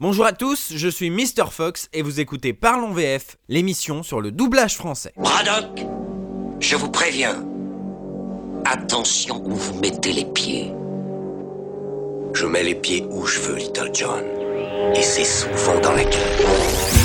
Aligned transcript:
Bonjour 0.00 0.26
à 0.26 0.32
tous, 0.32 0.74
je 0.76 0.88
suis 0.88 1.10
Mr. 1.10 1.50
Fox 1.50 1.88
et 1.92 2.02
vous 2.02 2.20
écoutez 2.20 2.52
Parlons 2.52 2.92
VF, 2.92 3.36
l'émission 3.48 4.04
sur 4.04 4.20
le 4.20 4.30
doublage 4.30 4.76
français. 4.76 5.12
Braddock, 5.16 5.84
je 6.60 6.76
vous 6.76 6.88
préviens. 6.88 7.44
Attention 8.64 9.42
où 9.44 9.56
vous 9.56 9.80
mettez 9.80 10.12
les 10.12 10.24
pieds. 10.24 10.72
Je 12.32 12.46
mets 12.46 12.62
les 12.62 12.76
pieds 12.76 13.04
où 13.10 13.26
je 13.26 13.40
veux, 13.40 13.56
Little 13.56 13.90
John. 13.92 14.22
Et 14.94 15.02
c'est 15.02 15.24
souvent 15.24 15.80
dans 15.80 15.92
la 15.92 16.04
gueule. 16.04 16.97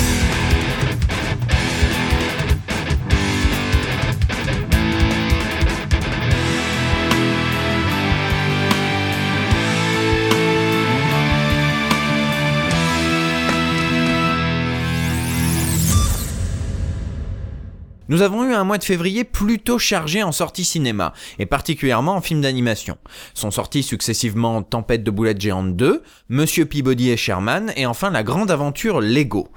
Nous 18.14 18.22
avons 18.22 18.44
eu 18.44 18.54
un 18.54 18.62
mois 18.62 18.78
de 18.78 18.84
février 18.84 19.24
plutôt 19.24 19.76
chargé 19.76 20.22
en 20.22 20.30
sorties 20.30 20.64
cinéma, 20.64 21.14
et 21.40 21.46
particulièrement 21.46 22.14
en 22.14 22.20
films 22.20 22.42
d'animation. 22.42 22.96
Sont 23.34 23.50
sortis 23.50 23.82
successivement 23.82 24.62
Tempête 24.62 25.02
de 25.02 25.10
boulettes 25.10 25.40
géantes 25.40 25.74
2, 25.74 26.00
Monsieur 26.28 26.64
Peabody 26.64 27.10
et 27.10 27.16
Sherman, 27.16 27.72
et 27.74 27.86
enfin 27.86 28.10
La 28.10 28.22
Grande 28.22 28.52
Aventure 28.52 29.00
Lego. 29.00 29.48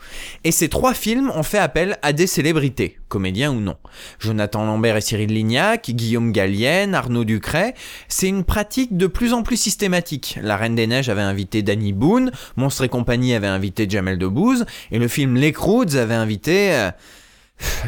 Et 0.43 0.51
ces 0.51 0.69
trois 0.69 0.95
films 0.95 1.31
ont 1.35 1.43
fait 1.43 1.59
appel 1.59 1.99
à 2.01 2.13
des 2.13 2.25
célébrités, 2.25 2.97
comédiens 3.09 3.51
ou 3.51 3.59
non. 3.59 3.77
Jonathan 4.17 4.65
Lambert 4.65 4.97
et 4.97 5.01
Cyril 5.01 5.31
Lignac, 5.31 5.91
Guillaume 5.91 6.31
Gallienne, 6.31 6.95
Arnaud 6.95 7.25
Ducret, 7.25 7.75
c'est 8.07 8.27
une 8.27 8.43
pratique 8.43 8.97
de 8.97 9.05
plus 9.05 9.33
en 9.33 9.43
plus 9.43 9.57
systématique. 9.57 10.39
La 10.41 10.57
Reine 10.57 10.73
des 10.73 10.87
Neiges 10.87 11.09
avait 11.09 11.21
invité 11.21 11.61
Danny 11.61 11.93
Boone, 11.93 12.31
Monstre 12.55 12.85
et 12.85 12.89
compagnie 12.89 13.35
avait 13.35 13.45
invité 13.45 13.85
Jamel 13.87 14.17
Debbouze, 14.17 14.65
et 14.89 14.97
le 14.97 15.07
film 15.07 15.35
Les 15.35 15.51
Croods 15.51 15.95
avait 15.95 16.15
invité... 16.15 16.71
euh, 16.71 16.89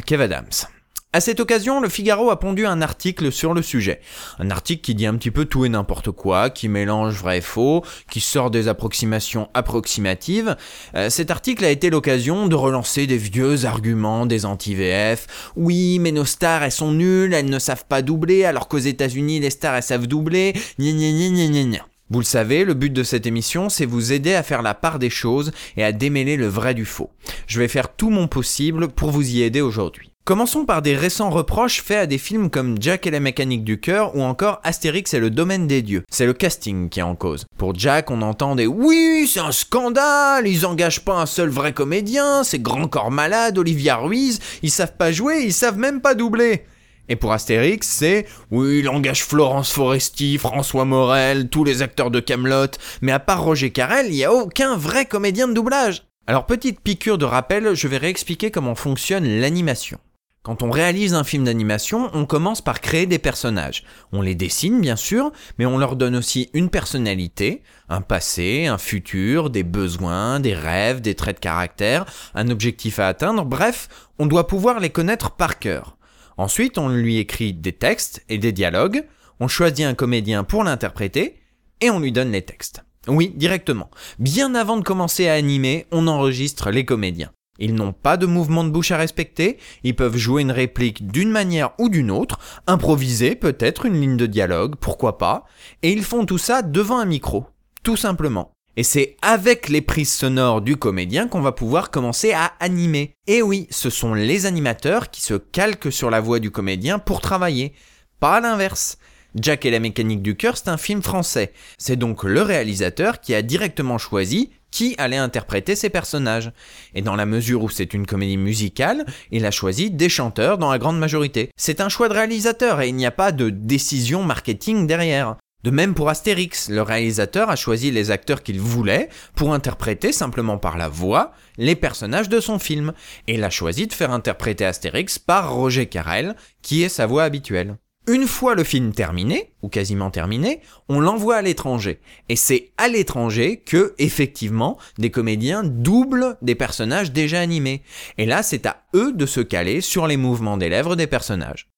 Kev 0.05 0.21
Adams. 0.21 0.67
À 1.11 1.21
cette 1.21 1.39
occasion, 1.39 1.81
le 1.81 1.89
Figaro 1.89 2.29
a 2.29 2.39
pondu 2.39 2.67
un 2.67 2.83
article 2.83 3.31
sur 3.31 3.55
le 3.55 3.63
sujet. 3.63 3.99
Un 4.37 4.51
article 4.51 4.81
qui 4.81 4.93
dit 4.93 5.07
un 5.07 5.15
petit 5.15 5.31
peu 5.31 5.45
tout 5.45 5.65
et 5.65 5.69
n'importe 5.69 6.11
quoi, 6.11 6.51
qui 6.51 6.67
mélange 6.67 7.15
vrai 7.15 7.39
et 7.39 7.41
faux, 7.41 7.83
qui 8.11 8.19
sort 8.19 8.51
des 8.51 8.67
approximations 8.67 9.49
approximatives. 9.55 10.55
Euh, 10.93 11.09
cet 11.09 11.31
article 11.31 11.65
a 11.65 11.71
été 11.71 11.89
l'occasion 11.89 12.45
de 12.45 12.53
relancer 12.53 13.07
des 13.07 13.17
vieux 13.17 13.65
arguments 13.65 14.27
des 14.27 14.45
anti-VF. 14.45 15.51
Oui, 15.55 15.97
mais 15.97 16.11
nos 16.11 16.25
stars, 16.25 16.61
elles 16.61 16.71
sont 16.71 16.91
nulles, 16.91 17.33
elles 17.33 17.49
ne 17.49 17.57
savent 17.57 17.85
pas 17.85 18.03
doubler, 18.03 18.45
alors 18.45 18.67
qu'aux 18.67 18.77
États-Unis, 18.77 19.39
les 19.39 19.49
stars, 19.49 19.77
elles 19.77 19.81
savent 19.81 20.05
doubler. 20.05 20.53
Gna 20.77 20.91
gna 20.91 21.11
gna 21.11 21.47
gna 21.47 21.63
gna. 21.63 21.85
Vous 22.11 22.19
le 22.19 22.25
savez, 22.25 22.63
le 22.65 22.73
but 22.73 22.91
de 22.91 23.03
cette 23.03 23.27
émission, 23.27 23.69
c'est 23.69 23.85
vous 23.85 24.11
aider 24.11 24.33
à 24.33 24.41
faire 24.41 24.63
la 24.63 24.73
part 24.73 24.97
des 24.97 25.11
choses 25.11 25.51
et 25.77 25.83
à 25.83 25.91
démêler 25.91 26.37
le 26.37 26.47
vrai 26.47 26.73
du 26.73 26.85
faux. 26.85 27.11
Je 27.45 27.59
vais 27.59 27.67
faire 27.67 27.93
tout 27.95 28.09
mon 28.09 28.27
possible 28.27 28.87
pour 28.87 29.11
vous 29.11 29.29
y 29.29 29.43
aider 29.43 29.61
aujourd'hui. 29.61 30.09
Commençons 30.25 30.65
par 30.65 30.81
des 30.81 30.95
récents 30.95 31.29
reproches 31.29 31.81
faits 31.81 31.97
à 31.97 32.05
des 32.07 32.17
films 32.17 32.49
comme 32.49 32.77
Jack 32.79 33.05
et 33.07 33.11
la 33.11 33.19
mécanique 33.19 33.63
du 33.63 33.79
cœur 33.79 34.15
ou 34.15 34.21
encore 34.21 34.59
Astérix 34.63 35.13
et 35.13 35.19
le 35.19 35.29
domaine 35.29 35.67
des 35.67 35.81
dieux. 35.81 36.03
C'est 36.09 36.25
le 36.25 36.33
casting 36.33 36.89
qui 36.89 36.99
est 36.99 37.03
en 37.03 37.15
cause. 37.15 37.45
Pour 37.57 37.73
Jack, 37.75 38.09
on 38.09 38.21
entend 38.21 38.55
des 38.55 38.67
oui, 38.67 39.27
c'est 39.31 39.39
un 39.39 39.51
scandale, 39.51 40.47
ils 40.47 40.65
engagent 40.65 41.03
pas 41.03 41.19
un 41.19 41.25
seul 41.25 41.49
vrai 41.49 41.73
comédien, 41.73 42.43
c'est 42.43 42.61
grand 42.61 42.87
corps 42.87 43.11
malade, 43.11 43.57
Olivia 43.57 43.97
Ruiz, 43.97 44.39
ils 44.61 44.71
savent 44.71 44.97
pas 44.97 45.11
jouer, 45.11 45.41
ils 45.43 45.53
savent 45.53 45.77
même 45.77 46.01
pas 46.01 46.15
doubler. 46.15 46.63
Et 47.09 47.15
pour 47.15 47.33
Astérix, 47.33 47.87
c'est 47.87 48.27
oui, 48.51 48.79
il 48.79 48.89
engage 48.89 49.25
Florence 49.25 49.71
Foresti, 49.71 50.37
François 50.37 50.85
Morel, 50.85 51.49
tous 51.49 51.63
les 51.63 51.81
acteurs 51.81 52.11
de 52.11 52.19
Camelot, 52.19 52.67
mais 53.01 53.11
à 53.11 53.19
part 53.19 53.43
Roger 53.43 53.71
Carrel, 53.71 54.05
il 54.09 54.15
y 54.15 54.23
a 54.23 54.31
aucun 54.31 54.77
vrai 54.77 55.05
comédien 55.05 55.47
de 55.47 55.53
doublage. 55.53 56.03
Alors 56.27 56.45
petite 56.45 56.81
piqûre 56.81 57.17
de 57.17 57.25
rappel, 57.25 57.73
je 57.73 57.87
vais 57.87 57.97
réexpliquer 57.97 58.51
comment 58.51 58.75
fonctionne 58.75 59.25
l'animation. 59.25 59.97
Quand 60.43 60.61
on 60.61 60.69
réalise 60.69 61.15
un 61.15 61.23
film 61.23 61.45
d'animation, 61.45 62.11
on 62.13 62.25
commence 62.25 62.61
par 62.61 62.79
créer 62.79 63.07
des 63.07 63.19
personnages. 63.19 63.83
On 64.13 64.21
les 64.21 64.35
dessine 64.35 64.79
bien 64.79 64.95
sûr, 64.95 65.31
mais 65.57 65.65
on 65.65 65.79
leur 65.79 65.95
donne 65.95 66.15
aussi 66.15 66.49
une 66.53 66.69
personnalité, 66.69 67.61
un 67.89 68.01
passé, 68.01 68.67
un 68.67 68.77
futur, 68.77 69.49
des 69.49 69.63
besoins, 69.63 70.39
des 70.39 70.53
rêves, 70.53 71.01
des 71.01 71.15
traits 71.15 71.37
de 71.37 71.41
caractère, 71.41 72.05
un 72.35 72.49
objectif 72.49 72.99
à 72.99 73.07
atteindre, 73.07 73.43
bref, 73.43 73.89
on 74.19 74.27
doit 74.27 74.47
pouvoir 74.47 74.79
les 74.79 74.91
connaître 74.91 75.31
par 75.31 75.59
cœur. 75.59 75.97
Ensuite, 76.39 76.77
on 76.77 76.87
lui 76.87 77.17
écrit 77.17 77.51
des 77.51 77.73
textes 77.73 78.23
et 78.29 78.37
des 78.37 78.53
dialogues, 78.53 79.03
on 79.41 79.49
choisit 79.49 79.85
un 79.85 79.93
comédien 79.93 80.45
pour 80.45 80.63
l'interpréter, 80.63 81.35
et 81.81 81.89
on 81.89 81.99
lui 81.99 82.13
donne 82.13 82.31
les 82.31 82.43
textes. 82.43 82.81
Oui, 83.09 83.33
directement. 83.35 83.91
Bien 84.19 84.55
avant 84.55 84.77
de 84.77 84.83
commencer 84.85 85.27
à 85.27 85.33
animer, 85.33 85.85
on 85.91 86.07
enregistre 86.07 86.71
les 86.71 86.85
comédiens. 86.85 87.33
Ils 87.57 87.75
n'ont 87.75 87.91
pas 87.91 88.15
de 88.15 88.25
mouvement 88.25 88.63
de 88.63 88.69
bouche 88.69 88.91
à 88.91 88.97
respecter, 88.97 89.57
ils 89.83 89.97
peuvent 89.97 90.15
jouer 90.15 90.41
une 90.41 90.53
réplique 90.53 91.11
d'une 91.11 91.29
manière 91.29 91.71
ou 91.77 91.89
d'une 91.89 92.09
autre, 92.09 92.39
improviser 92.67 93.35
peut-être 93.35 93.85
une 93.85 93.99
ligne 93.99 94.15
de 94.15 94.25
dialogue, 94.25 94.75
pourquoi 94.79 95.17
pas, 95.17 95.43
et 95.83 95.91
ils 95.91 96.05
font 96.05 96.25
tout 96.25 96.37
ça 96.37 96.61
devant 96.61 96.99
un 96.99 97.05
micro, 97.05 97.47
tout 97.83 97.97
simplement. 97.97 98.53
Et 98.79 98.83
c'est 98.83 99.17
avec 99.21 99.67
les 99.67 99.81
prises 99.81 100.13
sonores 100.13 100.61
du 100.61 100.77
comédien 100.77 101.27
qu'on 101.27 101.41
va 101.41 101.51
pouvoir 101.51 101.91
commencer 101.91 102.31
à 102.31 102.53
animer. 102.61 103.11
Et 103.27 103.41
oui, 103.41 103.67
ce 103.71 103.89
sont 103.89 104.13
les 104.13 104.45
animateurs 104.45 105.09
qui 105.11 105.21
se 105.21 105.33
calquent 105.33 105.91
sur 105.91 106.09
la 106.09 106.21
voix 106.21 106.39
du 106.39 106.49
comédien 106.49 106.97
pour 106.97 107.19
travailler, 107.19 107.73
pas 108.21 108.39
l'inverse. 108.39 108.97
Jack 109.35 109.65
et 109.65 109.69
la 109.69 109.81
mécanique 109.81 110.21
du 110.21 110.37
cœur, 110.37 110.55
c'est 110.55 110.69
un 110.69 110.77
film 110.77 111.01
français. 111.01 111.51
C'est 111.77 111.97
donc 111.97 112.23
le 112.23 112.41
réalisateur 112.41 113.19
qui 113.19 113.35
a 113.35 113.41
directement 113.41 113.97
choisi 113.97 114.49
qui 114.71 114.95
allait 114.97 115.17
interpréter 115.17 115.75
ses 115.75 115.89
personnages. 115.89 116.53
Et 116.95 117.01
dans 117.01 117.17
la 117.17 117.25
mesure 117.25 117.63
où 117.63 117.69
c'est 117.69 117.93
une 117.93 118.05
comédie 118.05 118.37
musicale, 118.37 119.05
il 119.31 119.45
a 119.45 119.51
choisi 119.51 119.91
des 119.91 120.07
chanteurs 120.07 120.57
dans 120.57 120.71
la 120.71 120.79
grande 120.79 120.99
majorité. 120.99 121.49
C'est 121.57 121.81
un 121.81 121.89
choix 121.89 122.07
de 122.07 122.13
réalisateur 122.13 122.79
et 122.79 122.87
il 122.87 122.95
n'y 122.95 123.05
a 123.05 123.11
pas 123.11 123.33
de 123.33 123.49
décision 123.49 124.23
marketing 124.23 124.87
derrière. 124.87 125.35
De 125.63 125.71
même 125.71 125.93
pour 125.93 126.07
Astérix, 126.07 126.69
le 126.69 126.81
réalisateur 126.81 127.49
a 127.49 127.57
choisi 127.57 127.91
les 127.91 128.11
acteurs 128.11 128.43
qu'il 128.43 128.61
voulait 128.61 129.09
pour 129.35 129.53
interpréter 129.53 130.13
simplement 130.13 130.57
par 130.57 130.77
la 130.77 130.87
voix 130.87 131.33
les 131.57 131.75
personnages 131.75 132.29
de 132.29 132.39
son 132.39 132.59
film, 132.59 132.93
et 133.27 133.33
il 133.33 133.43
a 133.43 133.49
choisi 133.49 133.85
de 133.85 133.93
faire 133.93 134.11
interpréter 134.11 134.63
Astérix 134.63 135.19
par 135.19 135.53
Roger 135.53 135.87
Carrel, 135.87 136.37
qui 136.61 136.83
est 136.83 136.89
sa 136.89 137.07
voix 137.07 137.23
habituelle. 137.23 137.75
Une 138.07 138.25
fois 138.25 138.55
le 138.55 138.63
film 138.63 138.93
terminé, 138.93 139.51
ou 139.61 139.67
quasiment 139.67 140.09
terminé, 140.09 140.61
on 140.87 141.01
l'envoie 141.01 141.35
à 141.35 141.41
l'étranger. 141.41 141.99
Et 142.29 142.37
c'est 142.37 142.71
à 142.77 142.87
l'étranger 142.87 143.57
que, 143.57 143.93
effectivement, 143.99 144.79
des 144.97 145.11
comédiens 145.11 145.63
doublent 145.63 146.37
des 146.41 146.55
personnages 146.55 147.11
déjà 147.11 147.41
animés. 147.41 147.83
Et 148.17 148.25
là, 148.25 148.41
c'est 148.41 148.65
à 148.65 148.83
eux 148.95 149.11
de 149.11 149.25
se 149.25 149.41
caler 149.41 149.81
sur 149.81 150.07
les 150.07 150.17
mouvements 150.17 150.57
des 150.57 150.69
lèvres 150.69 150.95
des 150.95 151.05
personnages. 151.05 151.68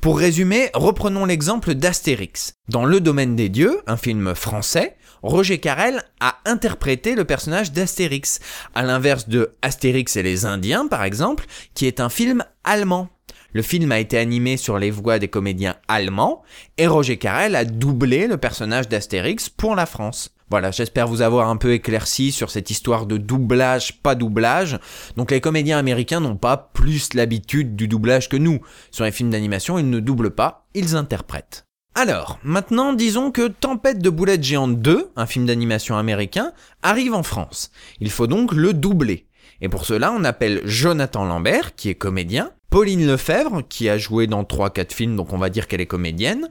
Pour 0.00 0.20
résumer, 0.20 0.70
reprenons 0.74 1.24
l'exemple 1.24 1.74
d'Astérix. 1.74 2.54
Dans 2.68 2.84
Le 2.84 3.00
Domaine 3.00 3.34
des 3.34 3.48
Dieux, 3.48 3.80
un 3.88 3.96
film 3.96 4.32
français, 4.36 4.96
Roger 5.22 5.58
Carrel 5.58 6.04
a 6.20 6.38
interprété 6.44 7.16
le 7.16 7.24
personnage 7.24 7.72
d'Astérix, 7.72 8.38
à 8.76 8.84
l'inverse 8.84 9.28
de 9.28 9.56
Astérix 9.60 10.14
et 10.14 10.22
les 10.22 10.44
Indiens 10.44 10.86
par 10.86 11.02
exemple, 11.02 11.46
qui 11.74 11.86
est 11.86 11.98
un 11.98 12.10
film 12.10 12.44
allemand. 12.62 13.08
Le 13.52 13.62
film 13.62 13.90
a 13.90 13.98
été 13.98 14.18
animé 14.18 14.56
sur 14.56 14.78
les 14.78 14.92
voix 14.92 15.18
des 15.18 15.26
comédiens 15.26 15.74
allemands, 15.88 16.42
et 16.76 16.86
Roger 16.86 17.16
Carrel 17.16 17.56
a 17.56 17.64
doublé 17.64 18.28
le 18.28 18.36
personnage 18.36 18.88
d'Astérix 18.88 19.48
pour 19.48 19.74
la 19.74 19.86
France. 19.86 20.32
Voilà, 20.50 20.70
j'espère 20.70 21.06
vous 21.06 21.20
avoir 21.20 21.48
un 21.48 21.56
peu 21.56 21.72
éclairci 21.72 22.32
sur 22.32 22.50
cette 22.50 22.70
histoire 22.70 23.04
de 23.04 23.18
doublage, 23.18 24.02
pas 24.02 24.14
doublage. 24.14 24.78
Donc 25.16 25.30
les 25.30 25.40
comédiens 25.40 25.78
américains 25.78 26.20
n'ont 26.20 26.36
pas 26.36 26.70
plus 26.72 27.12
l'habitude 27.14 27.76
du 27.76 27.86
doublage 27.86 28.28
que 28.28 28.36
nous. 28.36 28.60
Sur 28.90 29.04
les 29.04 29.12
films 29.12 29.30
d'animation, 29.30 29.78
ils 29.78 29.90
ne 29.90 30.00
doublent 30.00 30.34
pas, 30.34 30.66
ils 30.74 30.96
interprètent. 30.96 31.66
Alors, 31.94 32.38
maintenant, 32.44 32.92
disons 32.92 33.30
que 33.30 33.48
Tempête 33.48 34.00
de 34.00 34.08
boulettes 34.08 34.44
géantes 34.44 34.80
2, 34.80 35.10
un 35.16 35.26
film 35.26 35.46
d'animation 35.46 35.96
américain, 35.96 36.52
arrive 36.82 37.12
en 37.12 37.22
France. 37.24 37.70
Il 38.00 38.10
faut 38.10 38.28
donc 38.28 38.52
le 38.52 38.72
doubler. 38.72 39.26
Et 39.60 39.68
pour 39.68 39.84
cela, 39.84 40.12
on 40.12 40.24
appelle 40.24 40.62
Jonathan 40.64 41.24
Lambert, 41.24 41.74
qui 41.74 41.88
est 41.88 41.96
comédien, 41.96 42.52
Pauline 42.70 43.06
Lefebvre, 43.06 43.62
qui 43.68 43.88
a 43.88 43.96
joué 43.98 44.26
dans 44.26 44.44
3-4 44.44 44.92
films, 44.92 45.16
donc 45.16 45.32
on 45.32 45.38
va 45.38 45.48
dire 45.48 45.66
qu'elle 45.66 45.80
est 45.80 45.86
comédienne, 45.86 46.48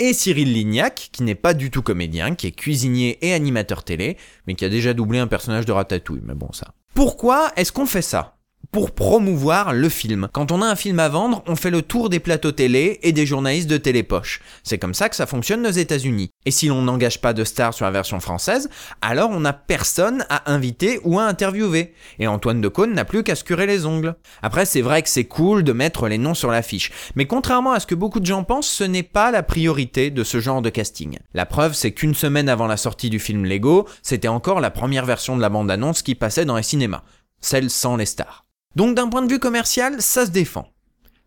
et 0.00 0.14
Cyril 0.14 0.52
Lignac, 0.52 1.10
qui 1.12 1.22
n'est 1.22 1.34
pas 1.34 1.54
du 1.54 1.70
tout 1.70 1.82
comédien, 1.82 2.34
qui 2.34 2.46
est 2.46 2.52
cuisinier 2.52 3.18
et 3.20 3.34
animateur 3.34 3.84
télé, 3.84 4.16
mais 4.46 4.54
qui 4.54 4.64
a 4.64 4.68
déjà 4.68 4.94
doublé 4.94 5.18
un 5.18 5.26
personnage 5.26 5.66
de 5.66 5.72
Ratatouille, 5.72 6.22
mais 6.24 6.34
bon 6.34 6.50
ça. 6.52 6.74
Pourquoi 6.94 7.52
est-ce 7.56 7.70
qu'on 7.70 7.86
fait 7.86 8.02
ça? 8.02 8.39
Pour 8.72 8.92
promouvoir 8.92 9.72
le 9.72 9.88
film. 9.88 10.28
Quand 10.32 10.52
on 10.52 10.62
a 10.62 10.66
un 10.66 10.76
film 10.76 11.00
à 11.00 11.08
vendre, 11.08 11.42
on 11.46 11.56
fait 11.56 11.70
le 11.70 11.82
tour 11.82 12.08
des 12.08 12.20
plateaux 12.20 12.52
télé 12.52 13.00
et 13.02 13.12
des 13.12 13.26
journalistes 13.26 13.68
de 13.68 13.76
télépoche. 13.76 14.40
C'est 14.62 14.78
comme 14.78 14.94
ça 14.94 15.08
que 15.08 15.16
ça 15.16 15.26
fonctionne 15.26 15.66
aux 15.66 15.70
États-Unis. 15.70 16.30
Et 16.46 16.50
si 16.50 16.68
l'on 16.68 16.82
n'engage 16.82 17.20
pas 17.20 17.32
de 17.32 17.42
star 17.42 17.74
sur 17.74 17.84
la 17.84 17.90
version 17.90 18.20
française, 18.20 18.70
alors 19.02 19.30
on 19.30 19.40
n'a 19.40 19.52
personne 19.52 20.24
à 20.28 20.52
inviter 20.52 21.00
ou 21.02 21.18
à 21.18 21.24
interviewer. 21.24 21.94
Et 22.18 22.28
Antoine 22.28 22.60
Decaune 22.60 22.94
n'a 22.94 23.04
plus 23.04 23.24
qu'à 23.24 23.34
se 23.34 23.44
curer 23.44 23.66
les 23.66 23.86
ongles. 23.86 24.14
Après, 24.42 24.64
c'est 24.64 24.82
vrai 24.82 25.02
que 25.02 25.08
c'est 25.08 25.24
cool 25.24 25.64
de 25.64 25.72
mettre 25.72 26.06
les 26.06 26.18
noms 26.18 26.34
sur 26.34 26.50
l'affiche. 26.50 26.92
Mais 27.16 27.26
contrairement 27.26 27.72
à 27.72 27.80
ce 27.80 27.86
que 27.86 27.96
beaucoup 27.96 28.20
de 28.20 28.26
gens 28.26 28.44
pensent, 28.44 28.68
ce 28.68 28.84
n'est 28.84 29.02
pas 29.02 29.32
la 29.32 29.42
priorité 29.42 30.10
de 30.10 30.22
ce 30.22 30.38
genre 30.38 30.62
de 30.62 30.70
casting. 30.70 31.18
La 31.34 31.46
preuve, 31.46 31.74
c'est 31.74 31.92
qu'une 31.92 32.14
semaine 32.14 32.48
avant 32.48 32.68
la 32.68 32.76
sortie 32.76 33.10
du 33.10 33.18
film 33.18 33.44
Lego, 33.44 33.88
c'était 34.02 34.28
encore 34.28 34.60
la 34.60 34.70
première 34.70 35.06
version 35.06 35.36
de 35.36 35.42
la 35.42 35.48
bande-annonce 35.48 36.02
qui 36.02 36.14
passait 36.14 36.44
dans 36.44 36.56
les 36.56 36.62
cinémas. 36.62 37.02
Celle 37.40 37.70
sans 37.70 37.96
les 37.96 38.06
stars. 38.06 38.44
Donc 38.76 38.94
d'un 38.94 39.08
point 39.08 39.22
de 39.22 39.32
vue 39.32 39.40
commercial, 39.40 40.00
ça 40.00 40.26
se 40.26 40.30
défend. 40.30 40.68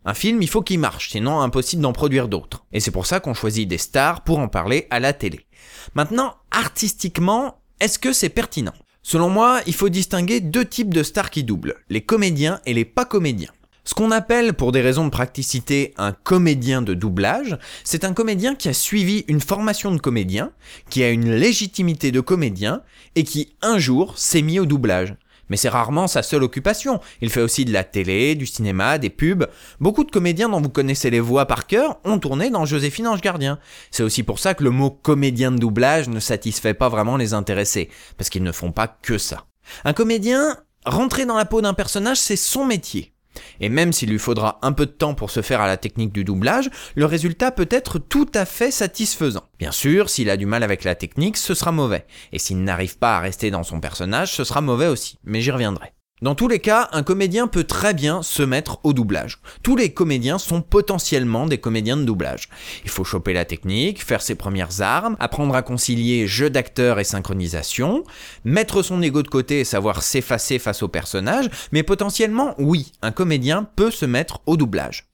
Un 0.06 0.14
film, 0.14 0.42
il 0.42 0.50
faut 0.50 0.62
qu'il 0.62 0.80
marche, 0.80 1.10
sinon 1.12 1.42
impossible 1.42 1.82
d'en 1.82 1.94
produire 1.94 2.28
d'autres. 2.28 2.66
Et 2.72 2.80
c'est 2.80 2.92
pour 2.92 3.06
ça 3.06 3.20
qu'on 3.20 3.34
choisit 3.34 3.68
des 3.68 3.78
stars 3.78 4.24
pour 4.24 4.40
en 4.40 4.48
parler 4.48 4.88
à 4.90 5.00
la 5.00 5.14
télé. 5.14 5.46
Maintenant, 5.94 6.36
artistiquement, 6.52 7.62
est-ce 7.80 8.00
que 8.00 8.14
c'est 8.14 8.30
pertinent? 8.30 8.74
Selon 9.02 9.30
moi, 9.30 9.60
il 9.68 9.74
faut 9.74 9.90
distinguer 9.90 10.40
deux 10.40 10.64
types 10.64 10.94
de 10.94 11.04
stars 11.04 11.30
qui 11.30 11.44
doublent, 11.44 11.76
les 11.90 12.02
comédiens 12.02 12.62
et 12.66 12.74
les 12.74 12.86
pas 12.86 13.06
comédiens. 13.06 13.52
Ce 13.86 13.94
qu'on 13.94 14.12
appelle, 14.12 14.54
pour 14.54 14.72
des 14.72 14.80
raisons 14.80 15.04
de 15.04 15.10
praticité, 15.10 15.94
un 15.98 16.14
comédien 16.14 16.82
de 16.82 16.94
doublage, 16.94 17.58
c'est 17.84 18.06
un 18.06 18.14
comédien 18.14 18.56
qui 18.56 18.70
a 18.70 18.74
suivi 18.74 19.26
une 19.28 19.42
formation 19.42 19.92
de 19.92 20.00
comédien, 20.00 20.52
qui 20.90 21.04
a 21.04 21.10
une 21.10 21.34
légitimité 21.34 22.14
de 22.14 22.22
comédien, 22.22 22.82
et 23.16 23.26
qui 23.26 23.58
un 23.62 23.80
jour 23.80 24.18
s'est 24.18 24.42
mis 24.42 24.58
au 24.58 24.66
doublage. 24.66 25.16
Mais 25.54 25.58
c'est 25.58 25.70
rarement 25.70 26.08
sa 26.08 26.24
seule 26.24 26.42
occupation. 26.42 27.00
Il 27.22 27.30
fait 27.30 27.44
aussi 27.44 27.64
de 27.64 27.72
la 27.72 27.84
télé, 27.84 28.34
du 28.34 28.48
cinéma, 28.48 28.98
des 28.98 29.12
pubs. 29.12 29.46
Beaucoup 29.80 30.04
de 30.04 30.10
comédiens 30.10 30.50
dont 30.50 30.60
vous 30.60 30.70
connaissez 30.70 31.12
les 31.12 31.20
voix 31.20 31.46
par 31.46 31.68
cœur 31.68 32.00
ont 32.06 32.18
tourné 32.18 32.50
dans 32.50 32.66
Joséphine 32.66 33.06
Ange 33.06 33.22
Gardien. 33.22 33.60
C'est 33.92 34.02
aussi 34.02 34.24
pour 34.24 34.40
ça 34.40 34.56
que 34.56 34.64
le 34.64 34.72
mot 34.72 34.90
comédien 34.90 35.52
de 35.52 35.60
doublage 35.60 36.10
ne 36.10 36.20
satisfait 36.20 36.74
pas 36.74 36.90
vraiment 36.90 37.18
les 37.18 37.36
intéressés, 37.36 37.92
parce 38.18 38.32
qu'ils 38.32 38.42
ne 38.42 38.52
font 38.52 38.72
pas 38.72 38.88
que 38.88 39.20
ça. 39.20 39.46
Un 39.86 39.94
comédien, 39.94 40.58
rentrer 40.88 41.28
dans 41.28 41.38
la 41.38 41.46
peau 41.46 41.62
d'un 41.62 41.76
personnage, 41.76 42.18
c'est 42.18 42.36
son 42.36 42.66
métier. 42.66 43.13
Et 43.60 43.70
même 43.70 43.94
s'il 43.94 44.10
lui 44.10 44.20
faudra 44.20 44.60
un 44.62 44.72
peu 44.72 44.86
de 44.86 44.92
temps 44.92 45.14
pour 45.14 45.32
se 45.32 45.42
faire 45.42 45.62
à 45.62 45.68
la 45.68 45.78
technique 45.78 46.14
du 46.14 46.24
doublage, 46.24 46.70
le 46.96 47.06
résultat 47.06 47.52
peut 47.52 47.68
être 47.70 48.00
tout 48.00 48.30
à 48.34 48.46
fait 48.46 48.72
satisfaisant. 48.72 49.44
Bien 49.60 49.72
sûr, 49.72 50.10
s'il 50.10 50.30
a 50.30 50.38
du 50.38 50.46
mal 50.46 50.64
avec 50.64 50.84
la 50.84 50.96
technique, 50.96 51.38
ce 51.38 51.54
sera 51.54 51.72
mauvais. 51.72 52.06
Et 52.32 52.40
s'il 52.40 52.64
n'arrive 52.64 52.98
pas 52.98 53.18
à 53.18 53.20
rester 53.20 53.52
dans 53.52 53.64
son 53.64 53.80
personnage, 53.80 54.34
ce 54.34 54.44
sera 54.44 54.62
mauvais 54.62 54.88
aussi. 54.88 55.18
Mais 55.24 55.42
j'y 55.42 55.52
reviendrai. 55.52 55.94
Dans 56.24 56.36
tous 56.36 56.48
les 56.48 56.60
cas, 56.60 56.88
un 56.94 57.04
comédien 57.04 57.48
peut 57.48 57.66
très 57.66 57.94
bien 57.94 58.24
se 58.24 58.44
mettre 58.44 58.80
au 58.84 58.94
doublage. 58.94 59.40
Tous 59.62 59.76
les 59.76 59.92
comédiens 59.92 60.38
sont 60.38 60.62
potentiellement 60.62 61.48
des 61.48 61.58
comédiens 61.58 61.98
de 61.98 62.06
doublage. 62.06 62.48
Il 62.86 62.90
faut 62.90 63.04
choper 63.04 63.34
la 63.34 63.44
technique, 63.44 64.02
faire 64.02 64.22
ses 64.22 64.36
premières 64.36 64.80
armes, 64.80 65.18
apprendre 65.20 65.54
à 65.54 65.62
concilier 65.62 66.26
jeu 66.26 66.50
d'acteur 66.50 67.02
et 67.02 67.04
synchronisation, 67.04 68.06
mettre 68.46 68.84
son 68.84 69.02
ego 69.02 69.22
de 69.22 69.28
côté 69.28 69.60
et 69.60 69.66
savoir 69.66 70.02
s'effacer 70.02 70.60
face 70.60 70.82
au 70.82 70.88
personnage, 70.88 71.50
mais 71.74 71.84
potentiellement, 71.84 72.56
oui, 72.58 72.94
un 73.02 73.12
comédien 73.12 73.68
peut 73.76 73.92
se 73.92 74.06
mettre 74.06 74.40
au 74.46 74.56
doublage. 74.56 75.10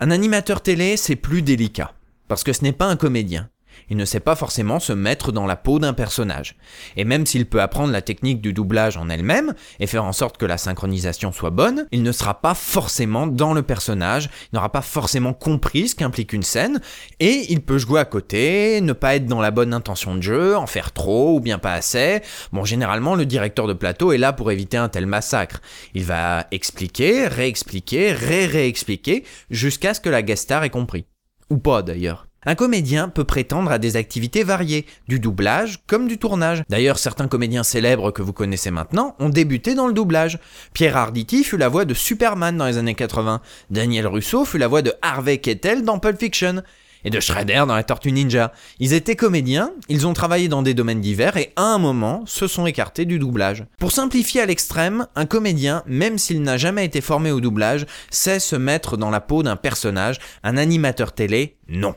Un 0.00 0.10
animateur 0.10 0.62
télé, 0.62 0.96
c'est 0.96 1.16
plus 1.16 1.42
délicat, 1.42 1.92
parce 2.26 2.42
que 2.42 2.54
ce 2.54 2.62
n'est 2.62 2.72
pas 2.72 2.86
un 2.86 2.96
comédien 2.96 3.50
il 3.90 3.96
ne 3.96 4.04
sait 4.04 4.20
pas 4.20 4.36
forcément 4.36 4.80
se 4.80 4.92
mettre 4.92 5.32
dans 5.32 5.46
la 5.46 5.56
peau 5.56 5.78
d'un 5.78 5.92
personnage. 5.92 6.56
Et 6.96 7.04
même 7.04 7.26
s'il 7.26 7.46
peut 7.46 7.60
apprendre 7.60 7.92
la 7.92 8.02
technique 8.02 8.40
du 8.40 8.52
doublage 8.52 8.96
en 8.96 9.08
elle-même 9.08 9.54
et 9.80 9.86
faire 9.86 10.04
en 10.04 10.12
sorte 10.12 10.36
que 10.36 10.46
la 10.46 10.58
synchronisation 10.58 11.32
soit 11.32 11.50
bonne, 11.50 11.86
il 11.92 12.02
ne 12.02 12.12
sera 12.12 12.40
pas 12.40 12.54
forcément 12.54 13.26
dans 13.26 13.54
le 13.54 13.62
personnage, 13.62 14.30
il 14.52 14.56
n'aura 14.56 14.72
pas 14.72 14.82
forcément 14.82 15.32
compris 15.32 15.88
ce 15.88 15.94
qu'implique 15.94 16.32
une 16.32 16.42
scène, 16.42 16.80
et 17.20 17.46
il 17.50 17.62
peut 17.62 17.78
jouer 17.78 18.00
à 18.00 18.04
côté, 18.04 18.80
ne 18.80 18.92
pas 18.92 19.16
être 19.16 19.26
dans 19.26 19.40
la 19.40 19.50
bonne 19.50 19.74
intention 19.74 20.14
de 20.14 20.22
jeu, 20.22 20.56
en 20.56 20.66
faire 20.66 20.92
trop 20.92 21.36
ou 21.36 21.40
bien 21.40 21.58
pas 21.58 21.72
assez. 21.72 22.20
Bon, 22.52 22.64
généralement, 22.64 23.14
le 23.14 23.26
directeur 23.26 23.66
de 23.66 23.72
plateau 23.72 24.12
est 24.12 24.18
là 24.18 24.32
pour 24.32 24.50
éviter 24.50 24.76
un 24.76 24.88
tel 24.88 25.06
massacre. 25.06 25.60
Il 25.94 26.04
va 26.04 26.46
expliquer, 26.50 27.26
réexpliquer, 27.26 28.12
ré-réexpliquer, 28.12 29.24
jusqu'à 29.50 29.94
ce 29.94 30.00
que 30.00 30.08
la 30.08 30.22
guest 30.22 30.44
star 30.44 30.64
ait 30.64 30.70
compris. 30.70 31.06
Ou 31.50 31.58
pas 31.58 31.82
d'ailleurs. 31.82 32.27
Un 32.46 32.54
comédien 32.54 33.08
peut 33.08 33.24
prétendre 33.24 33.72
à 33.72 33.78
des 33.78 33.96
activités 33.96 34.44
variées, 34.44 34.86
du 35.08 35.18
doublage 35.18 35.80
comme 35.88 36.06
du 36.06 36.18
tournage. 36.18 36.62
D'ailleurs, 36.68 36.98
certains 36.98 37.26
comédiens 37.26 37.64
célèbres 37.64 38.12
que 38.12 38.22
vous 38.22 38.32
connaissez 38.32 38.70
maintenant 38.70 39.16
ont 39.18 39.28
débuté 39.28 39.74
dans 39.74 39.88
le 39.88 39.92
doublage. 39.92 40.38
Pierre 40.72 40.96
Arditi 40.96 41.42
fut 41.42 41.56
la 41.56 41.68
voix 41.68 41.84
de 41.84 41.94
Superman 41.94 42.56
dans 42.56 42.66
les 42.66 42.78
années 42.78 42.94
80. 42.94 43.40
Daniel 43.70 44.06
Russo 44.06 44.44
fut 44.44 44.58
la 44.58 44.68
voix 44.68 44.82
de 44.82 44.94
Harvey 45.02 45.38
Kettel 45.38 45.82
dans 45.82 45.98
Pulp 45.98 46.18
Fiction. 46.18 46.62
Et 47.04 47.10
de 47.10 47.20
Shredder 47.20 47.64
dans 47.66 47.76
la 47.76 47.84
Tortue 47.84 48.10
Ninja. 48.10 48.52
Ils 48.80 48.92
étaient 48.92 49.14
comédiens, 49.14 49.70
ils 49.88 50.06
ont 50.06 50.14
travaillé 50.14 50.48
dans 50.48 50.62
des 50.62 50.74
domaines 50.74 51.00
divers 51.00 51.36
et 51.36 51.52
à 51.54 51.62
un 51.62 51.78
moment 51.78 52.24
se 52.26 52.48
sont 52.48 52.66
écartés 52.66 53.04
du 53.04 53.20
doublage. 53.20 53.64
Pour 53.78 53.92
simplifier 53.92 54.40
à 54.40 54.46
l'extrême, 54.46 55.06
un 55.14 55.24
comédien, 55.24 55.84
même 55.86 56.18
s'il 56.18 56.42
n'a 56.42 56.56
jamais 56.56 56.84
été 56.84 57.00
formé 57.00 57.30
au 57.30 57.40
doublage, 57.40 57.86
sait 58.10 58.40
se 58.40 58.56
mettre 58.56 58.96
dans 58.96 59.10
la 59.10 59.20
peau 59.20 59.44
d'un 59.44 59.56
personnage, 59.56 60.18
un 60.42 60.56
animateur 60.56 61.12
télé, 61.12 61.56
non. 61.68 61.94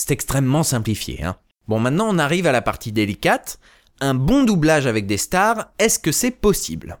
C'est 0.00 0.12
extrêmement 0.12 0.62
simplifié. 0.62 1.22
Hein. 1.22 1.36
Bon, 1.68 1.78
maintenant 1.78 2.06
on 2.08 2.18
arrive 2.18 2.46
à 2.46 2.52
la 2.52 2.62
partie 2.62 2.90
délicate. 2.90 3.60
Un 4.00 4.14
bon 4.14 4.44
doublage 4.44 4.86
avec 4.86 5.06
des 5.06 5.18
stars, 5.18 5.66
est-ce 5.78 5.98
que 5.98 6.10
c'est 6.10 6.30
possible? 6.30 6.98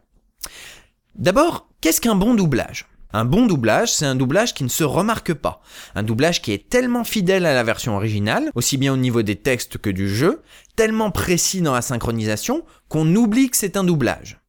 D'abord, 1.14 1.70
qu'est-ce 1.80 2.02
qu'un 2.02 2.14
bon 2.14 2.34
doublage? 2.34 2.90
Un 3.14 3.24
bon 3.24 3.46
doublage, 3.46 3.90
c'est 3.90 4.04
un 4.04 4.16
doublage 4.16 4.52
qui 4.52 4.64
ne 4.64 4.68
se 4.68 4.84
remarque 4.84 5.32
pas. 5.32 5.62
Un 5.94 6.02
doublage 6.02 6.42
qui 6.42 6.52
est 6.52 6.68
tellement 6.68 7.04
fidèle 7.04 7.46
à 7.46 7.54
la 7.54 7.64
version 7.64 7.96
originale, 7.96 8.50
aussi 8.54 8.76
bien 8.76 8.92
au 8.92 8.98
niveau 8.98 9.22
des 9.22 9.36
textes 9.36 9.78
que 9.78 9.88
du 9.88 10.06
jeu, 10.06 10.42
tellement 10.76 11.10
précis 11.10 11.62
dans 11.62 11.72
la 11.72 11.80
synchronisation, 11.80 12.66
qu'on 12.90 13.14
oublie 13.14 13.48
que 13.48 13.56
c'est 13.56 13.78
un 13.78 13.84
doublage. 13.84 14.42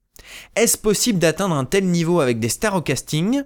Est-ce 0.58 0.78
possible 0.78 1.20
d'atteindre 1.20 1.56
un 1.56 1.64
tel 1.64 1.86
niveau 1.86 2.20
avec 2.20 2.42
des 2.42 2.50
stars 2.50 2.76
au 2.76 2.82
casting? 2.82 3.44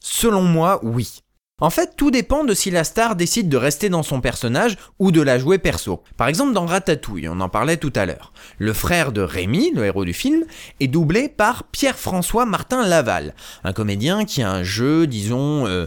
Selon 0.00 0.40
moi, 0.40 0.80
oui. 0.82 1.20
En 1.60 1.70
fait, 1.70 1.94
tout 1.96 2.12
dépend 2.12 2.44
de 2.44 2.54
si 2.54 2.70
la 2.70 2.84
star 2.84 3.16
décide 3.16 3.48
de 3.48 3.56
rester 3.56 3.88
dans 3.88 4.04
son 4.04 4.20
personnage 4.20 4.76
ou 5.00 5.10
de 5.10 5.20
la 5.20 5.40
jouer 5.40 5.58
perso. 5.58 6.04
Par 6.16 6.28
exemple, 6.28 6.52
dans 6.52 6.66
Ratatouille, 6.66 7.28
on 7.28 7.40
en 7.40 7.48
parlait 7.48 7.78
tout 7.78 7.92
à 7.96 8.06
l'heure. 8.06 8.32
Le 8.58 8.72
frère 8.72 9.10
de 9.10 9.22
Rémi, 9.22 9.72
le 9.74 9.84
héros 9.84 10.04
du 10.04 10.12
film, 10.12 10.44
est 10.78 10.86
doublé 10.86 11.28
par 11.28 11.64
Pierre-François 11.64 12.46
Martin 12.46 12.86
Laval, 12.86 13.34
un 13.64 13.72
comédien 13.72 14.24
qui 14.24 14.40
a 14.40 14.50
un 14.52 14.62
jeu, 14.62 15.08
disons, 15.08 15.66
euh, 15.66 15.86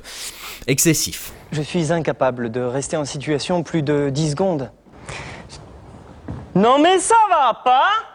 excessif. 0.68 1.32
Je 1.54 1.62
suis 1.62 1.94
incapable 1.94 2.52
de 2.52 2.60
rester 2.60 2.98
en 2.98 3.06
situation 3.06 3.64
plus 3.64 3.82
de 3.82 4.10
10 4.10 4.32
secondes. 4.32 4.72
Non 6.54 6.80
mais 6.80 7.00
ça 7.00 7.16
va 7.30 7.62
pas 7.64 8.11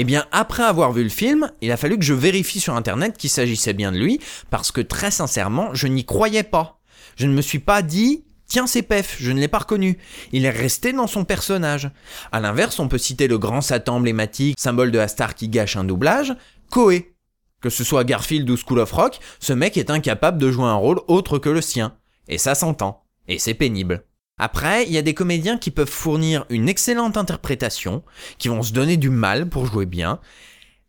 eh 0.00 0.04
bien, 0.04 0.24
après 0.32 0.62
avoir 0.62 0.92
vu 0.92 1.02
le 1.02 1.10
film, 1.10 1.50
il 1.60 1.70
a 1.70 1.76
fallu 1.76 1.98
que 1.98 2.04
je 2.04 2.14
vérifie 2.14 2.58
sur 2.58 2.74
internet 2.74 3.18
qu'il 3.18 3.28
s'agissait 3.28 3.74
bien 3.74 3.92
de 3.92 3.98
lui, 3.98 4.18
parce 4.48 4.72
que 4.72 4.80
très 4.80 5.10
sincèrement, 5.10 5.74
je 5.74 5.88
n'y 5.88 6.06
croyais 6.06 6.42
pas. 6.42 6.80
Je 7.16 7.26
ne 7.26 7.34
me 7.34 7.42
suis 7.42 7.58
pas 7.58 7.82
dit, 7.82 8.24
tiens 8.46 8.66
c'est 8.66 8.80
Pef, 8.80 9.18
je 9.20 9.30
ne 9.30 9.38
l'ai 9.38 9.48
pas 9.48 9.58
reconnu. 9.58 9.98
Il 10.32 10.46
est 10.46 10.50
resté 10.50 10.94
dans 10.94 11.06
son 11.06 11.26
personnage. 11.26 11.90
A 12.32 12.40
l'inverse, 12.40 12.78
on 12.78 12.88
peut 12.88 12.96
citer 12.96 13.28
le 13.28 13.36
grand 13.36 13.60
Satan 13.60 13.96
emblématique, 13.96 14.56
symbole 14.58 14.90
de 14.90 14.96
la 14.96 15.06
star 15.06 15.34
qui 15.34 15.48
gâche 15.48 15.76
un 15.76 15.84
doublage, 15.84 16.34
Koé. 16.70 17.14
Que 17.60 17.68
ce 17.68 17.84
soit 17.84 18.04
Garfield 18.04 18.48
ou 18.48 18.56
School 18.56 18.78
of 18.78 18.92
Rock, 18.92 19.18
ce 19.38 19.52
mec 19.52 19.76
est 19.76 19.90
incapable 19.90 20.38
de 20.38 20.50
jouer 20.50 20.64
un 20.64 20.76
rôle 20.76 21.02
autre 21.08 21.36
que 21.36 21.50
le 21.50 21.60
sien. 21.60 21.94
Et 22.26 22.38
ça 22.38 22.54
s'entend. 22.54 23.04
Et 23.28 23.38
c'est 23.38 23.52
pénible. 23.52 24.04
Après, 24.42 24.86
il 24.86 24.92
y 24.92 24.96
a 24.96 25.02
des 25.02 25.12
comédiens 25.12 25.58
qui 25.58 25.70
peuvent 25.70 25.86
fournir 25.86 26.46
une 26.48 26.66
excellente 26.66 27.18
interprétation, 27.18 28.02
qui 28.38 28.48
vont 28.48 28.62
se 28.62 28.72
donner 28.72 28.96
du 28.96 29.10
mal 29.10 29.46
pour 29.46 29.66
jouer 29.66 29.84
bien, 29.84 30.18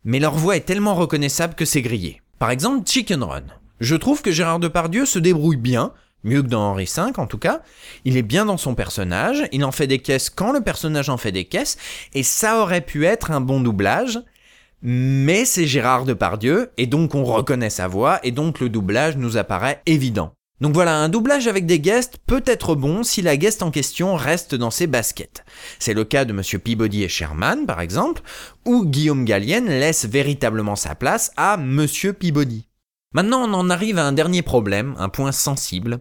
mais 0.04 0.20
leur 0.20 0.34
voix 0.34 0.56
est 0.56 0.60
tellement 0.64 0.94
reconnaissable 0.94 1.54
que 1.54 1.66
c'est 1.66 1.82
grillé. 1.82 2.22
Par 2.38 2.50
exemple, 2.50 2.88
Chicken 2.88 3.22
Run. 3.22 3.42
Je 3.78 3.94
trouve 3.94 4.22
que 4.22 4.32
Gérard 4.32 4.58
Depardieu 4.58 5.04
se 5.04 5.18
débrouille 5.18 5.58
bien, 5.58 5.92
mieux 6.24 6.42
que 6.42 6.48
dans 6.48 6.62
Henri 6.62 6.90
V 6.96 7.12
en 7.18 7.26
tout 7.26 7.36
cas. 7.36 7.60
Il 8.06 8.16
est 8.16 8.22
bien 8.22 8.46
dans 8.46 8.56
son 8.56 8.74
personnage, 8.74 9.46
il 9.52 9.66
en 9.66 9.72
fait 9.72 9.86
des 9.86 9.98
caisses 9.98 10.30
quand 10.30 10.52
le 10.52 10.62
personnage 10.62 11.10
en 11.10 11.18
fait 11.18 11.32
des 11.32 11.44
caisses, 11.44 11.76
et 12.14 12.22
ça 12.22 12.62
aurait 12.62 12.80
pu 12.80 13.04
être 13.04 13.32
un 13.32 13.42
bon 13.42 13.60
doublage, 13.60 14.18
mais 14.80 15.44
c'est 15.44 15.66
Gérard 15.66 16.06
Depardieu, 16.06 16.70
et 16.78 16.86
donc 16.86 17.14
on 17.14 17.22
reconnaît 17.22 17.68
sa 17.68 17.86
voix, 17.86 18.18
et 18.22 18.30
donc 18.30 18.60
le 18.60 18.70
doublage 18.70 19.18
nous 19.18 19.36
apparaît 19.36 19.82
évident. 19.84 20.32
Donc 20.60 20.74
voilà, 20.74 20.96
un 20.96 21.08
doublage 21.08 21.48
avec 21.48 21.66
des 21.66 21.80
guests 21.80 22.18
peut 22.26 22.42
être 22.46 22.74
bon 22.74 23.02
si 23.02 23.20
la 23.20 23.36
guest 23.36 23.62
en 23.62 23.70
question 23.70 24.14
reste 24.14 24.54
dans 24.54 24.70
ses 24.70 24.86
baskets. 24.86 25.44
C'est 25.78 25.94
le 25.94 26.04
cas 26.04 26.24
de 26.24 26.32
Monsieur 26.32 26.58
Peabody 26.60 27.02
et 27.02 27.08
Sherman, 27.08 27.66
par 27.66 27.80
exemple, 27.80 28.22
où 28.64 28.84
Guillaume 28.84 29.24
Gallienne 29.24 29.66
laisse 29.66 30.04
véritablement 30.04 30.76
sa 30.76 30.94
place 30.94 31.32
à 31.36 31.56
Monsieur 31.56 32.12
Peabody. 32.12 32.68
Maintenant, 33.14 33.48
on 33.48 33.52
en 33.52 33.70
arrive 33.70 33.98
à 33.98 34.06
un 34.06 34.12
dernier 34.12 34.42
problème, 34.42 34.94
un 34.98 35.08
point 35.08 35.32
sensible. 35.32 36.00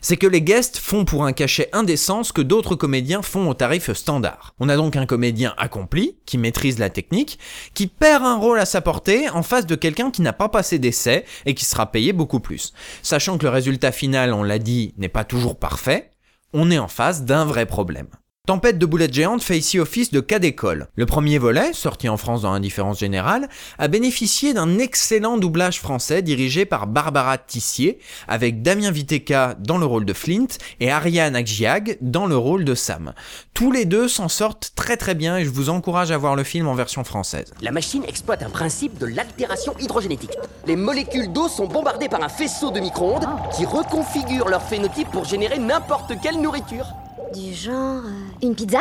C'est 0.00 0.16
que 0.16 0.26
les 0.26 0.42
guests 0.42 0.78
font 0.78 1.04
pour 1.04 1.24
un 1.24 1.32
cachet 1.32 1.68
indécent 1.72 2.24
ce 2.24 2.32
que 2.32 2.42
d'autres 2.42 2.74
comédiens 2.74 3.22
font 3.22 3.48
au 3.48 3.54
tarif 3.54 3.92
standard. 3.92 4.54
On 4.60 4.68
a 4.68 4.76
donc 4.76 4.96
un 4.96 5.06
comédien 5.06 5.54
accompli, 5.56 6.16
qui 6.26 6.38
maîtrise 6.38 6.78
la 6.78 6.90
technique, 6.90 7.38
qui 7.74 7.86
perd 7.86 8.24
un 8.24 8.36
rôle 8.36 8.58
à 8.58 8.66
sa 8.66 8.80
portée 8.80 9.30
en 9.30 9.42
face 9.42 9.66
de 9.66 9.74
quelqu'un 9.74 10.10
qui 10.10 10.22
n'a 10.22 10.32
pas 10.32 10.48
passé 10.48 10.78
d'essai 10.78 11.24
et 11.46 11.54
qui 11.54 11.64
sera 11.64 11.90
payé 11.90 12.12
beaucoup 12.12 12.40
plus. 12.40 12.72
Sachant 13.02 13.38
que 13.38 13.44
le 13.44 13.50
résultat 13.50 13.92
final, 13.92 14.32
on 14.32 14.42
l'a 14.42 14.58
dit, 14.58 14.94
n'est 14.98 15.08
pas 15.08 15.24
toujours 15.24 15.58
parfait, 15.58 16.10
on 16.52 16.70
est 16.70 16.78
en 16.78 16.88
face 16.88 17.24
d'un 17.24 17.44
vrai 17.44 17.64
problème. 17.66 18.08
Tempête 18.44 18.76
de 18.76 18.86
boulettes 18.86 19.14
géantes 19.14 19.40
fait 19.40 19.56
ici 19.56 19.78
office 19.78 20.10
de 20.10 20.18
cas 20.18 20.40
d'école. 20.40 20.88
Le 20.96 21.06
premier 21.06 21.38
volet, 21.38 21.72
sorti 21.72 22.08
en 22.08 22.16
France 22.16 22.42
dans 22.42 22.50
l'indifférence 22.50 22.98
générale, 22.98 23.48
a 23.78 23.86
bénéficié 23.86 24.52
d'un 24.52 24.80
excellent 24.80 25.36
doublage 25.36 25.78
français 25.78 26.22
dirigé 26.22 26.64
par 26.64 26.88
Barbara 26.88 27.38
Tissier, 27.38 28.00
avec 28.26 28.60
Damien 28.60 28.90
Viteka 28.90 29.54
dans 29.60 29.78
le 29.78 29.86
rôle 29.86 30.04
de 30.04 30.12
Flint 30.12 30.48
et 30.80 30.90
Ariane 30.90 31.36
Aggiag 31.36 31.98
dans 32.00 32.26
le 32.26 32.36
rôle 32.36 32.64
de 32.64 32.74
Sam. 32.74 33.12
Tous 33.54 33.70
les 33.70 33.84
deux 33.84 34.08
s'en 34.08 34.26
sortent 34.26 34.72
très 34.74 34.96
très 34.96 35.14
bien 35.14 35.36
et 35.36 35.44
je 35.44 35.50
vous 35.50 35.70
encourage 35.70 36.10
à 36.10 36.18
voir 36.18 36.34
le 36.34 36.42
film 36.42 36.66
en 36.66 36.74
version 36.74 37.04
française. 37.04 37.54
La 37.60 37.70
machine 37.70 38.02
exploite 38.08 38.42
un 38.42 38.50
principe 38.50 38.98
de 38.98 39.06
l'altération 39.06 39.72
hydrogénétique. 39.78 40.36
Les 40.66 40.74
molécules 40.74 41.32
d'eau 41.32 41.46
sont 41.46 41.68
bombardées 41.68 42.08
par 42.08 42.24
un 42.24 42.28
faisceau 42.28 42.72
de 42.72 42.80
micro-ondes 42.80 43.28
qui 43.56 43.64
reconfigure 43.64 44.48
leur 44.48 44.62
phénotype 44.62 45.12
pour 45.12 45.26
générer 45.26 45.60
n'importe 45.60 46.14
quelle 46.20 46.40
nourriture. 46.42 46.86
Du 47.34 47.54
genre. 47.54 48.02
euh, 48.04 48.46
une 48.46 48.54
pizza? 48.54 48.80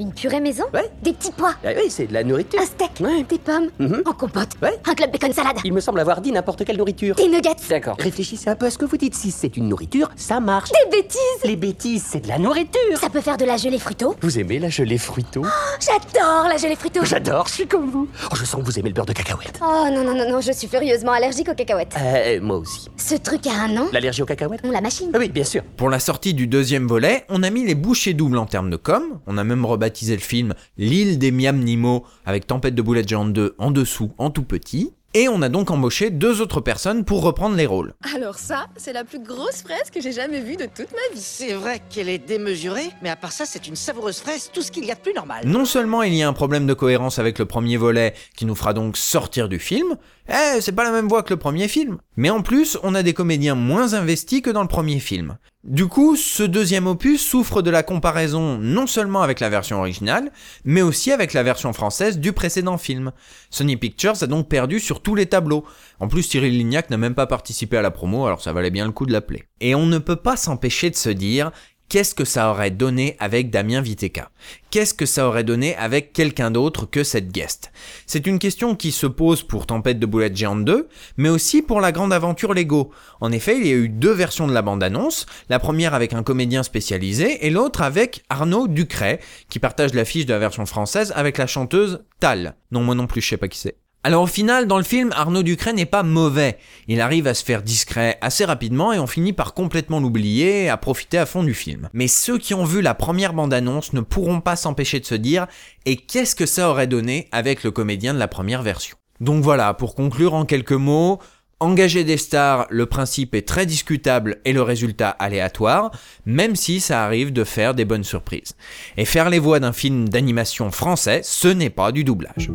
Une 0.00 0.14
purée 0.14 0.40
maison 0.40 0.64
Ouais. 0.72 0.90
Des 1.02 1.12
petits 1.12 1.30
pois 1.36 1.52
Ah 1.62 1.68
oui, 1.76 1.90
c'est 1.90 2.06
de 2.06 2.14
la 2.14 2.24
nourriture. 2.24 2.58
Un 2.58 2.64
steak 2.64 2.90
Ouais. 3.00 3.22
Des 3.28 3.38
pommes 3.38 3.68
Mhm. 3.78 4.02
En 4.06 4.12
compote 4.14 4.48
Ouais. 4.62 4.72
Un 4.88 4.94
club 4.94 5.12
bacon 5.12 5.30
salade 5.30 5.58
Il 5.62 5.74
me 5.74 5.80
semble 5.80 6.00
avoir 6.00 6.22
dit 6.22 6.32
n'importe 6.32 6.64
quelle 6.64 6.78
nourriture. 6.78 7.16
Des 7.16 7.28
nuggets 7.28 7.50
D'accord. 7.68 7.96
Réfléchissez 7.98 8.48
un 8.48 8.56
peu 8.56 8.64
à 8.64 8.70
ce 8.70 8.78
que 8.78 8.86
vous 8.86 8.96
dites. 8.96 9.14
Si 9.14 9.30
c'est 9.30 9.58
une 9.58 9.68
nourriture, 9.68 10.10
ça 10.16 10.40
marche. 10.40 10.70
Des 10.70 10.96
bêtises 11.02 11.18
Les 11.44 11.56
bêtises, 11.56 12.02
c'est 12.08 12.20
de 12.20 12.28
la 12.28 12.38
nourriture. 12.38 12.80
Ça 12.98 13.10
peut 13.10 13.20
faire 13.20 13.36
de 13.36 13.44
la 13.44 13.58
gelée 13.58 13.78
fruito 13.78 14.16
Vous 14.22 14.38
aimez 14.38 14.58
la 14.58 14.70
gelée 14.70 14.96
fruito 14.96 15.42
J'adore 15.80 16.48
la 16.48 16.56
gelée 16.56 16.76
fruito 16.76 17.04
J'adore, 17.04 17.46
je 17.48 17.52
suis 17.52 17.66
comme 17.66 17.90
vous. 17.90 18.08
Oh, 18.24 18.34
je 18.34 18.44
sens 18.46 18.60
que 18.62 18.66
vous 18.66 18.78
aimez 18.78 18.88
le 18.88 18.94
beurre 18.94 19.04
de 19.06 19.12
cacahuète. 19.12 19.60
Oh 19.62 19.84
non, 19.92 20.02
non, 20.02 20.14
non, 20.14 20.30
non, 20.30 20.40
je 20.40 20.52
suis 20.52 20.66
furieusement 20.66 21.12
allergique 21.12 21.50
aux 21.50 21.54
cacahuètes. 21.54 21.94
Euh, 22.00 22.40
moi 22.40 22.56
aussi. 22.56 22.88
Ce 22.96 23.16
truc 23.16 23.46
a 23.46 23.52
un 23.64 23.68
nom 23.68 23.88
L'allergie 23.92 24.22
aux 24.22 24.26
cacahuètes 24.26 24.60
On 24.64 24.70
la 24.70 24.80
machine 24.80 25.10
Ah 25.12 25.18
oui, 25.18 25.28
bien 25.28 25.44
sûr. 25.44 25.62
Pour 25.76 25.90
la 25.90 25.98
sortie 25.98 26.32
du 26.32 26.46
deuxième 26.46 26.86
volet, 26.86 27.26
on 27.28 27.42
a 27.42 27.50
mis 27.50 27.66
les 27.66 27.74
bouchées 27.74 28.14
doubles 28.14 28.38
en 28.38 28.46
termes 28.46 28.70
de 28.70 28.76
com, 28.76 29.02
on 29.26 29.36
a 29.36 29.44
même 29.44 29.66
rebaptisé 29.66 29.89
le 30.08 30.18
film 30.18 30.54
L'île 30.76 31.18
des 31.18 31.30
Miam 31.30 31.58
Nimo 31.58 32.04
avec 32.24 32.46
Tempête 32.46 32.74
de 32.74 32.82
boulettes 32.82 33.08
géantes 33.08 33.32
2 33.32 33.54
en 33.58 33.70
dessous 33.70 34.12
en 34.18 34.30
tout 34.30 34.42
petit, 34.42 34.92
et 35.12 35.28
on 35.28 35.42
a 35.42 35.48
donc 35.48 35.72
embauché 35.72 36.10
deux 36.10 36.40
autres 36.40 36.60
personnes 36.60 37.04
pour 37.04 37.22
reprendre 37.22 37.56
les 37.56 37.66
rôles. 37.66 37.94
Alors 38.14 38.38
ça, 38.38 38.66
c'est 38.76 38.92
la 38.92 39.02
plus 39.02 39.18
grosse 39.18 39.62
fraise 39.62 39.90
que 39.92 40.00
j'ai 40.00 40.12
jamais 40.12 40.38
vue 40.38 40.56
de 40.56 40.66
toute 40.66 40.92
ma 40.92 41.14
vie. 41.14 41.20
C'est 41.20 41.52
vrai 41.52 41.82
qu'elle 41.90 42.08
est 42.08 42.18
démesurée, 42.18 42.90
mais 43.02 43.10
à 43.10 43.16
part 43.16 43.32
ça, 43.32 43.44
c'est 43.44 43.66
une 43.66 43.74
savoureuse 43.74 44.20
fraise, 44.20 44.50
tout 44.52 44.62
ce 44.62 44.70
qu'il 44.70 44.84
y 44.84 44.92
a 44.92 44.94
de 44.94 45.00
plus 45.00 45.12
normal. 45.12 45.42
Non 45.46 45.64
seulement 45.64 46.04
il 46.04 46.14
y 46.14 46.22
a 46.22 46.28
un 46.28 46.32
problème 46.32 46.66
de 46.66 46.74
cohérence 46.74 47.18
avec 47.18 47.40
le 47.40 47.46
premier 47.46 47.76
volet 47.76 48.14
qui 48.36 48.46
nous 48.46 48.54
fera 48.54 48.72
donc 48.72 48.96
sortir 48.96 49.48
du 49.48 49.58
film, 49.58 49.96
eh, 50.28 50.60
c'est 50.60 50.72
pas 50.72 50.84
la 50.84 50.92
même 50.92 51.08
voix 51.08 51.24
que 51.24 51.34
le 51.34 51.38
premier 51.38 51.66
film. 51.66 51.98
Mais 52.16 52.30
en 52.30 52.42
plus, 52.42 52.78
on 52.84 52.94
a 52.94 53.02
des 53.02 53.14
comédiens 53.14 53.56
moins 53.56 53.94
investis 53.94 54.42
que 54.42 54.50
dans 54.50 54.62
le 54.62 54.68
premier 54.68 55.00
film. 55.00 55.38
Du 55.64 55.88
coup, 55.88 56.16
ce 56.16 56.42
deuxième 56.42 56.86
opus 56.86 57.20
souffre 57.20 57.60
de 57.60 57.68
la 57.68 57.82
comparaison 57.82 58.56
non 58.56 58.86
seulement 58.86 59.20
avec 59.20 59.40
la 59.40 59.50
version 59.50 59.78
originale, 59.78 60.32
mais 60.64 60.80
aussi 60.80 61.12
avec 61.12 61.34
la 61.34 61.42
version 61.42 61.74
française 61.74 62.18
du 62.18 62.32
précédent 62.32 62.78
film. 62.78 63.12
Sony 63.50 63.76
Pictures 63.76 64.22
a 64.22 64.26
donc 64.26 64.48
perdu 64.48 64.80
sur 64.80 65.02
tous 65.02 65.14
les 65.14 65.26
tableaux. 65.26 65.66
En 65.98 66.08
plus, 66.08 66.22
Cyril 66.22 66.56
Lignac 66.56 66.88
n'a 66.88 66.96
même 66.96 67.14
pas 67.14 67.26
participé 67.26 67.76
à 67.76 67.82
la 67.82 67.90
promo, 67.90 68.24
alors 68.24 68.40
ça 68.40 68.54
valait 68.54 68.70
bien 68.70 68.86
le 68.86 68.92
coup 68.92 69.04
de 69.04 69.12
l'appeler. 69.12 69.44
Et 69.60 69.74
on 69.74 69.84
ne 69.84 69.98
peut 69.98 70.16
pas 70.16 70.38
s'empêcher 70.38 70.88
de 70.88 70.96
se 70.96 71.10
dire 71.10 71.50
qu'est-ce 71.90 72.14
que 72.14 72.24
ça 72.24 72.50
aurait 72.50 72.70
donné 72.70 73.16
avec 73.18 73.50
Damien 73.50 73.82
Viteka 73.82 74.30
Qu'est-ce 74.70 74.94
que 74.94 75.04
ça 75.04 75.26
aurait 75.26 75.44
donné 75.44 75.76
avec 75.76 76.12
quelqu'un 76.12 76.52
d'autre 76.52 76.86
que 76.86 77.02
cette 77.02 77.32
guest? 77.32 77.72
C'est 78.06 78.28
une 78.28 78.38
question 78.38 78.76
qui 78.76 78.92
se 78.92 79.06
pose 79.06 79.42
pour 79.42 79.66
Tempête 79.66 79.98
de 79.98 80.06
boulettes 80.06 80.36
géantes 80.36 80.64
2, 80.64 80.88
mais 81.16 81.28
aussi 81.28 81.60
pour 81.60 81.80
la 81.80 81.90
grande 81.90 82.12
aventure 82.12 82.54
Lego. 82.54 82.92
En 83.20 83.32
effet, 83.32 83.58
il 83.58 83.66
y 83.66 83.72
a 83.72 83.74
eu 83.74 83.88
deux 83.88 84.12
versions 84.12 84.46
de 84.46 84.54
la 84.54 84.62
bande-annonce, 84.62 85.26
la 85.48 85.58
première 85.58 85.92
avec 85.92 86.14
un 86.14 86.22
comédien 86.22 86.62
spécialisé 86.62 87.44
et 87.44 87.50
l'autre 87.50 87.82
avec 87.82 88.22
Arnaud 88.30 88.68
Ducret, 88.68 89.18
qui 89.48 89.58
partage 89.58 89.92
l'affiche 89.92 90.26
de 90.26 90.32
la 90.32 90.38
version 90.38 90.66
française 90.66 91.12
avec 91.16 91.36
la 91.36 91.48
chanteuse 91.48 92.04
Tal. 92.20 92.54
Non, 92.70 92.82
moi 92.82 92.94
non 92.94 93.08
plus, 93.08 93.20
je 93.20 93.30
sais 93.30 93.36
pas 93.36 93.48
qui 93.48 93.58
c'est. 93.58 93.79
Alors 94.02 94.22
au 94.22 94.26
final, 94.26 94.66
dans 94.66 94.78
le 94.78 94.84
film, 94.84 95.10
Arnaud 95.14 95.42
Ducret 95.42 95.74
n'est 95.74 95.84
pas 95.84 96.02
mauvais. 96.02 96.56
Il 96.88 97.02
arrive 97.02 97.26
à 97.26 97.34
se 97.34 97.44
faire 97.44 97.62
discret 97.62 98.16
assez 98.22 98.46
rapidement 98.46 98.94
et 98.94 98.98
on 98.98 99.06
finit 99.06 99.34
par 99.34 99.52
complètement 99.52 100.00
l'oublier 100.00 100.64
et 100.64 100.68
à 100.70 100.78
profiter 100.78 101.18
à 101.18 101.26
fond 101.26 101.42
du 101.42 101.52
film. 101.52 101.90
Mais 101.92 102.08
ceux 102.08 102.38
qui 102.38 102.54
ont 102.54 102.64
vu 102.64 102.80
la 102.80 102.94
première 102.94 103.34
bande-annonce 103.34 103.92
ne 103.92 104.00
pourront 104.00 104.40
pas 104.40 104.56
s'empêcher 104.56 105.00
de 105.00 105.04
se 105.04 105.14
dire 105.14 105.46
et 105.84 105.96
qu'est-ce 105.96 106.34
que 106.34 106.46
ça 106.46 106.70
aurait 106.70 106.86
donné 106.86 107.28
avec 107.30 107.62
le 107.62 107.72
comédien 107.72 108.14
de 108.14 108.18
la 108.18 108.28
première 108.28 108.62
version? 108.62 108.96
Donc 109.20 109.44
voilà, 109.44 109.74
pour 109.74 109.94
conclure 109.94 110.32
en 110.32 110.46
quelques 110.46 110.72
mots, 110.72 111.18
Engager 111.62 112.04
des 112.04 112.16
stars, 112.16 112.66
le 112.70 112.86
principe 112.86 113.34
est 113.34 113.46
très 113.46 113.66
discutable 113.66 114.40
et 114.46 114.54
le 114.54 114.62
résultat 114.62 115.10
aléatoire, 115.10 115.90
même 116.24 116.56
si 116.56 116.80
ça 116.80 117.04
arrive 117.04 117.34
de 117.34 117.44
faire 117.44 117.74
des 117.74 117.84
bonnes 117.84 118.02
surprises. 118.02 118.56
Et 118.96 119.04
faire 119.04 119.28
les 119.28 119.38
voix 119.38 119.60
d'un 119.60 119.74
film 119.74 120.08
d'animation 120.08 120.70
français, 120.70 121.20
ce 121.22 121.48
n'est 121.48 121.68
pas 121.68 121.92
du 121.92 122.02
doublage. 122.02 122.50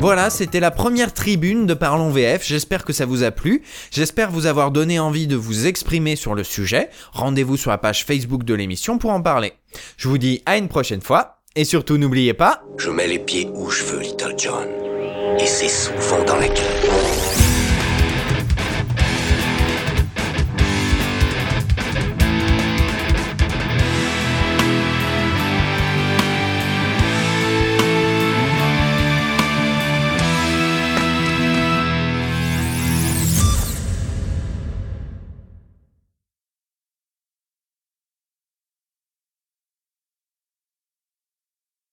Voilà, 0.00 0.30
c'était 0.30 0.60
la 0.60 0.70
première 0.70 1.12
tribune 1.12 1.66
de 1.66 1.74
Parlons 1.74 2.08
VF. 2.08 2.42
J'espère 2.42 2.86
que 2.86 2.94
ça 2.94 3.04
vous 3.04 3.22
a 3.22 3.30
plu. 3.30 3.62
J'espère 3.90 4.30
vous 4.30 4.46
avoir 4.46 4.70
donné 4.70 4.98
envie 4.98 5.26
de 5.26 5.36
vous 5.36 5.66
exprimer 5.66 6.16
sur 6.16 6.34
le 6.34 6.42
sujet. 6.42 6.88
Rendez-vous 7.12 7.58
sur 7.58 7.70
la 7.70 7.76
page 7.76 8.06
Facebook 8.06 8.44
de 8.44 8.54
l'émission 8.54 8.96
pour 8.96 9.10
en 9.10 9.20
parler. 9.20 9.52
Je 9.98 10.08
vous 10.08 10.16
dis 10.16 10.40
à 10.46 10.56
une 10.56 10.68
prochaine 10.68 11.02
fois. 11.02 11.42
Et 11.54 11.64
surtout, 11.64 11.98
n'oubliez 11.98 12.32
pas... 12.32 12.62
Je 12.78 12.88
mets 12.88 13.08
les 13.08 13.18
pieds 13.18 13.50
où 13.52 13.68
je 13.68 13.84
veux, 13.84 14.00
Little 14.00 14.34
John. 14.38 14.68
Et 15.38 15.46
c'est 15.46 15.68
souvent 15.68 16.24
dans 16.24 16.36
la. 16.36 16.46